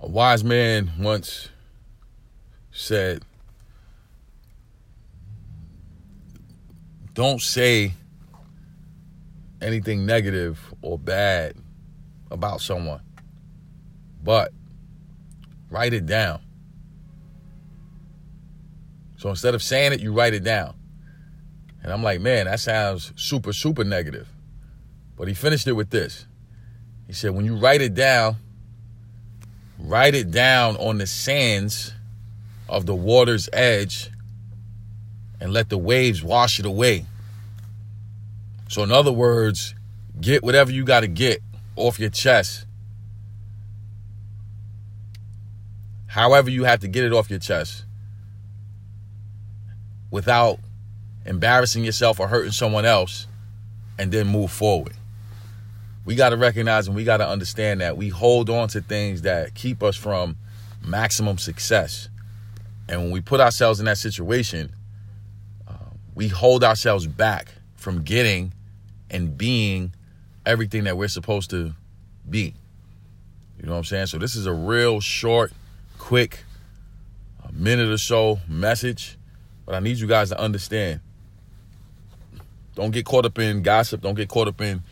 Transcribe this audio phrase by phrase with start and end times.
[0.00, 1.50] A wise man once
[2.72, 3.22] said,
[7.12, 7.92] Don't say
[9.60, 11.54] anything negative or bad
[12.30, 13.02] about someone,
[14.22, 14.52] but
[15.70, 16.40] write it down.
[19.18, 20.74] So instead of saying it, you write it down.
[21.82, 24.28] And I'm like, man, that sounds super, super negative.
[25.16, 26.26] But he finished it with this.
[27.06, 28.36] He said, when you write it down,
[29.84, 31.92] write it down on the sands
[32.68, 34.10] of the water's edge
[35.40, 37.06] and let the waves wash it away.
[38.68, 39.74] So, in other words,
[40.20, 41.42] get whatever you got to get
[41.76, 42.66] off your chest.
[46.06, 47.84] However, you have to get it off your chest
[50.10, 50.58] without
[51.24, 53.26] embarrassing yourself or hurting someone else
[53.98, 54.94] and then move forward.
[56.04, 59.22] We got to recognize and we got to understand that we hold on to things
[59.22, 60.36] that keep us from
[60.82, 62.08] maximum success.
[62.88, 64.72] And when we put ourselves in that situation,
[65.68, 65.74] uh,
[66.14, 68.52] we hold ourselves back from getting
[69.10, 69.92] and being
[70.46, 71.74] everything that we're supposed to
[72.28, 72.54] be.
[73.58, 74.06] You know what I'm saying?
[74.06, 75.52] So this is a real short,
[75.98, 76.44] quick,
[77.52, 79.18] minute or so message,
[79.66, 81.00] but I need you guys to understand.
[82.74, 84.00] Don't get caught up in gossip.
[84.00, 84.82] Don't get caught up in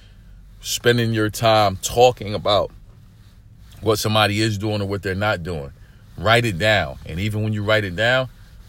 [0.61, 2.71] spending your time talking about
[3.81, 5.73] what somebody is doing or what they're not doing.
[6.17, 6.99] Write it down.
[7.07, 8.29] And even when you write it down,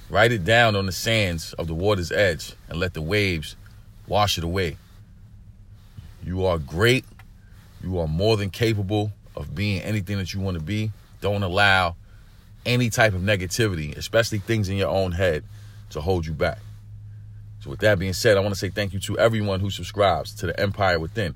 [0.10, 3.56] write it down on the sands of the water's edge and let the waves
[4.08, 4.78] wash it away.
[6.24, 7.06] You are great.
[7.84, 10.92] You are more than capable of being anything that you want to be.
[11.22, 11.96] Don't allow
[12.66, 15.44] any type of negativity, especially things in your own head,
[15.92, 16.60] to hold you back.
[17.62, 20.34] So, with that being said, I want to say thank you to everyone who subscribes
[20.36, 21.36] to the Empire Within.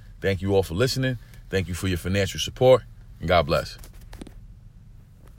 [0.21, 1.17] Thank you all for listening.
[1.49, 2.83] Thank you for your financial support,
[3.19, 3.77] and God bless.